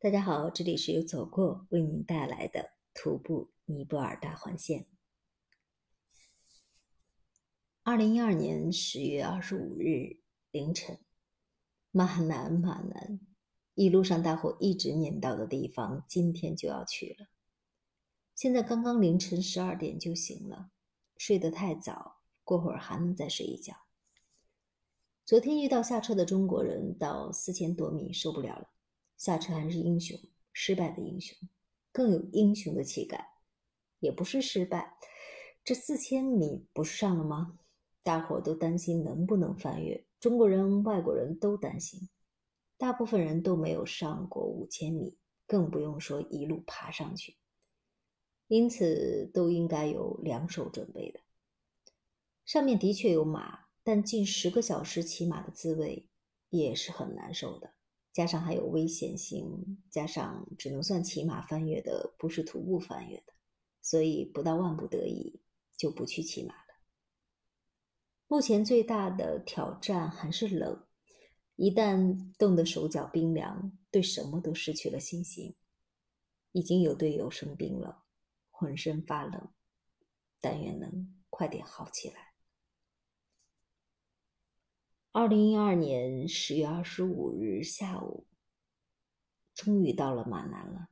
[0.00, 4.86] 大家好，这里是由走过为您带来的徒步尼泊尔大环线。
[7.82, 10.20] 二零一二年十月二十五日
[10.52, 11.00] 凌晨，
[11.90, 13.18] 马南马南，
[13.74, 17.26] 一路上大伙一直念叨的地方，今天就要去了。
[18.36, 20.70] 现在刚刚凌晨十二点就醒了，
[21.16, 23.74] 睡得太早，过会儿还能再睡一觉。
[25.24, 28.70] 昨天遇到下车的中国人，到四千多米受不了了。
[29.18, 30.18] 下车还是英雄，
[30.52, 31.36] 失败的英雄，
[31.92, 33.32] 更有英雄的气概，
[33.98, 34.96] 也不是失败。
[35.62, 37.58] 这四千米不是上了吗？
[38.02, 42.08] 大伙都担心能不能翻越，中国人、外国人都担心。
[42.78, 47.36] 大部分人都没有上过五千米，更不用说一路爬上去，
[48.46, 51.20] 因此都应该有两手准备的。
[52.46, 56.08] 上面的确有马，但近十个小时骑马的滋味
[56.50, 57.74] 也是很难受的。
[58.18, 63.32] 加上还有危险性，加上只能算骑马翻越的，不是徒步翻越的，
[63.80, 65.40] 所以不到万不得已
[65.76, 66.74] 就不去骑马了。
[68.26, 70.84] 目前最大的挑战还是冷，
[71.54, 75.54] 一旦冻得手脚冰凉，对什么都失去了信心。
[76.50, 78.02] 已经有队友生病了，
[78.50, 79.52] 浑身发冷，
[80.40, 82.27] 但愿能快点好起来。
[85.18, 88.24] 二零一二年十月二十五日下午，
[89.52, 90.90] 终于到了马南了。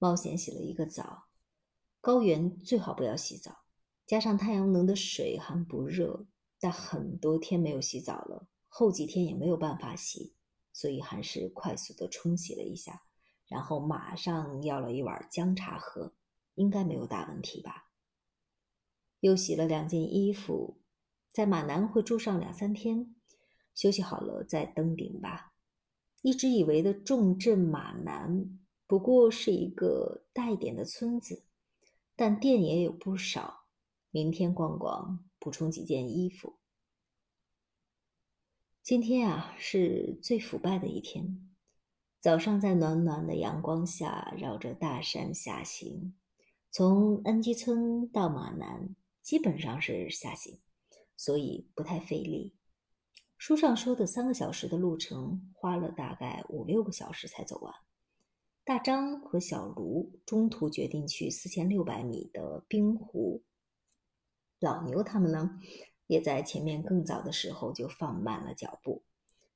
[0.00, 1.26] 冒险洗了一个澡，
[2.00, 3.58] 高原最好不要洗澡，
[4.04, 6.26] 加上太阳能的水还不热，
[6.58, 10.34] 但很多天没有洗澡了，后几天也没有办法洗，
[10.72, 13.04] 所以还是快速的冲洗了一下，
[13.46, 16.12] 然后马上要了一碗姜茶喝，
[16.56, 17.88] 应该没有大问题吧。
[19.20, 20.81] 又洗了两件衣服。
[21.32, 23.14] 在马南会住上两三天，
[23.74, 25.52] 休息好了再登顶吧。
[26.20, 31.44] 一直以为的重镇马南不过是一个大一点的村子，
[32.14, 33.64] 但店也有不少。
[34.10, 36.58] 明天逛逛，补充几件衣服。
[38.82, 41.50] 今天啊是最腐败的一天。
[42.20, 46.14] 早上在暖暖的阳光下绕着大山下行，
[46.70, 50.60] 从恩基村到马南基本上是下行。
[51.16, 52.54] 所以不太费力。
[53.38, 57.74] 书上说的三个小时的路程，花了大概五六个小时才走完。
[58.64, 63.42] 大张和小卢中途决定去四千六百米的冰湖。
[64.60, 65.58] 老牛他们呢，
[66.06, 69.02] 也在前面更早的时候就放慢了脚步。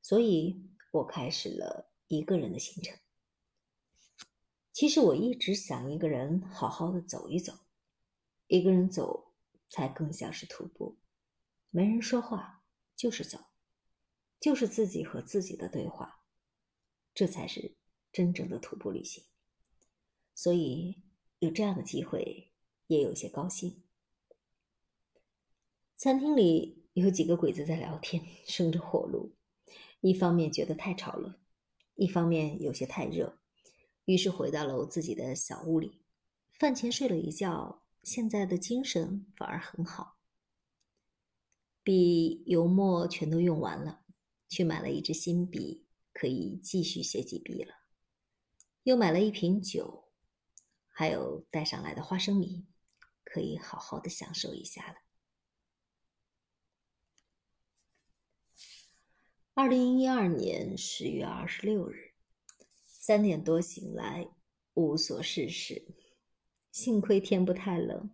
[0.00, 0.62] 所以
[0.92, 2.96] 我开始了一个人的行程。
[4.72, 7.52] 其实我一直想一个人好好的走一走，
[8.46, 9.32] 一个人走
[9.68, 10.96] 才更像是徒步。
[11.74, 12.62] 没人说话，
[12.94, 13.38] 就是走，
[14.38, 16.20] 就是自己和自己的对话，
[17.14, 17.76] 这才是
[18.12, 19.24] 真正的徒步旅行。
[20.34, 21.02] 所以
[21.38, 22.52] 有这样的机会，
[22.88, 23.82] 也有些高兴。
[25.96, 29.34] 餐厅里有几个鬼子在聊天，生着火炉，
[30.02, 31.40] 一方面觉得太吵了，
[31.94, 33.38] 一方面有些太热，
[34.04, 36.02] 于是回到了我自己的小屋里，
[36.50, 40.18] 饭前睡了一觉，现在的精神反而很好。
[41.84, 44.04] 笔油墨全都用完了，
[44.48, 47.74] 去买了一支新笔，可以继续写几笔了。
[48.84, 50.04] 又买了一瓶酒，
[50.88, 52.66] 还有带上来的花生米，
[53.24, 54.94] 可以好好的享受一下了。
[59.54, 62.14] 二零一二年十月二十六日，
[62.84, 64.28] 三点多醒来，
[64.74, 65.94] 无所事事，
[66.70, 68.10] 幸亏天不太冷。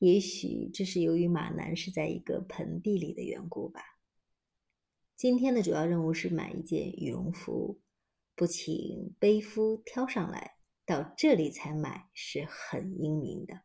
[0.00, 3.98] 也许这是由于马南是在一个盆地里的缘故吧。
[5.14, 7.82] 今天的主要任务是买一件羽绒服，
[8.34, 10.56] 不请背夫挑上来，
[10.86, 13.60] 到这里才买是很英明的。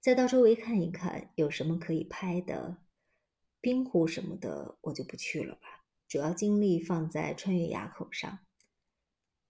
[0.00, 2.78] 再到周围看一看，有什么可以拍的，
[3.60, 8.38] 冰湖什么的我就不去了吧，主要精力放在穿越垭口上。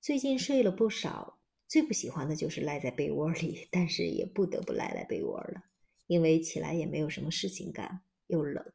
[0.01, 1.40] 最近睡了不少。
[1.71, 5.63] 最不喜欢的就是赖在被窝里，但是也不得不赖在被窝了，
[6.09, 8.73] 因为起来也没有什么事情干，又冷，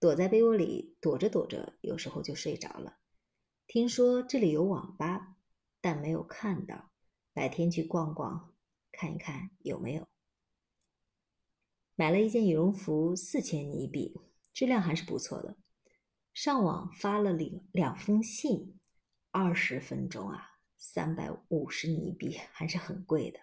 [0.00, 2.98] 躲在被窝里躲着躲着，有时候就睡着了。
[3.68, 5.36] 听说这里有网吧，
[5.80, 6.90] 但没有看到，
[7.32, 8.52] 改天去逛逛，
[8.90, 10.08] 看一看有没有。
[11.94, 14.20] 买了一件羽绒服，四千尼币，
[14.52, 15.56] 质量还是不错的。
[16.34, 18.80] 上网发了两两封信，
[19.30, 20.55] 二十分钟啊。
[20.76, 23.40] 三百五十尼币还是很贵的。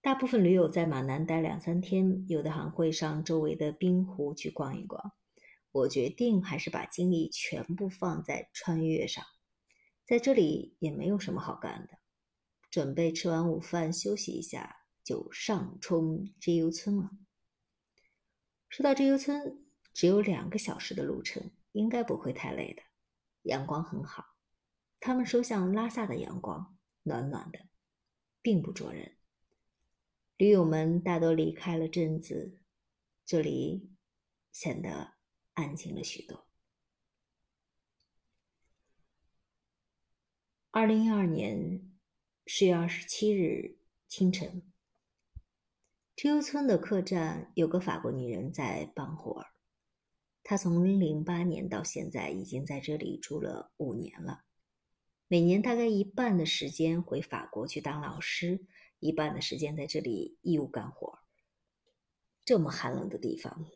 [0.00, 5.12] 大部分驴友在马南待两三天，有的还会上周围的冰湖去逛一逛。
[5.70, 9.24] 我决定还是把精力全部放在穿越上。
[10.06, 11.98] 在这里也没有什么好干的，
[12.70, 17.10] 准备吃完午饭休息一下，就上冲 G U 村了。
[18.70, 22.82] 说到 G U 村，只有两个小时的路程，应该不会太累的。
[23.42, 24.24] 阳光很好，
[25.00, 27.68] 他们说像拉萨的阳光，暖暖的，
[28.42, 29.16] 并不灼人。
[30.36, 32.58] 驴友们大多离开了镇子，
[33.24, 33.90] 这里
[34.52, 35.14] 显得
[35.54, 36.46] 安静了许多。
[40.70, 41.90] 二零一二年
[42.46, 44.70] 十月二十七日清晨，
[46.14, 49.46] 知游村的客栈有个法国女人在帮活儿。
[50.44, 54.44] 她从零八年到现在已经在这里住了五年了，
[55.30, 58.64] 每年大概一半的时间回法国去当老师，
[58.98, 61.18] 一半的时间在这里义务干活。
[62.46, 63.66] 这么寒冷的地方，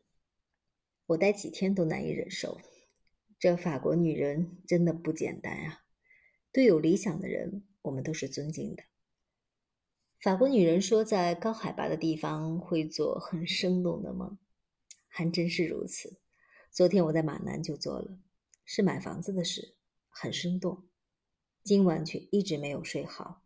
[1.09, 2.59] 我待几天都难以忍受。
[3.39, 5.85] 这法国女人真的不简单啊！
[6.51, 8.85] 对有理想的人，我们都是尊敬的。
[10.19, 14.39] 法国女人说，在高海拔的地方会做很生动的梦，
[15.07, 16.19] 还真是如此。
[16.71, 18.19] 昨天我在马南就做了，
[18.65, 19.75] 是买房子的事，
[20.09, 20.89] 很生动。
[21.65, 23.45] 今晚却一直没有睡好，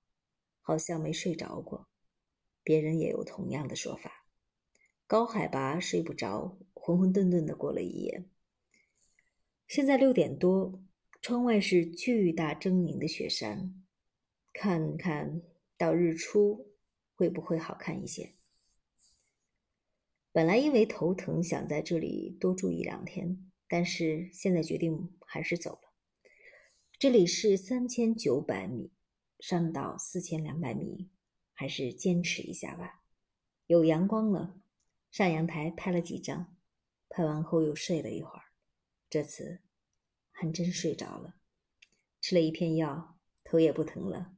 [0.61, 1.89] 好像没睡着过。
[2.63, 4.27] 别人也有同样的说法，
[5.07, 8.25] 高海拔睡不着，浑浑沌沌的过了一夜。
[9.67, 10.83] 现在六点多。
[11.23, 13.83] 窗外是巨大狰狞的雪山，
[14.53, 15.43] 看看
[15.77, 16.77] 到日出
[17.17, 18.35] 会不会好看一些？
[20.31, 25.96] 本来因为头疼想在这里多住一两天，但是现在决定还是走了。
[26.99, 28.91] 这里是三千九百米，
[29.39, 31.11] 上到四千两百米，
[31.53, 33.03] 还是坚持一下吧。
[33.67, 34.59] 有阳光了，
[35.11, 36.57] 上阳台拍了几张，
[37.11, 38.45] 拍完后又睡了一会儿。
[39.11, 39.61] 这次。
[40.39, 41.37] 还真睡着了，
[42.21, 44.37] 吃了一片药，头也不疼了。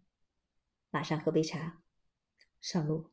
[0.91, 1.83] 马上喝杯茶，
[2.61, 3.11] 上路。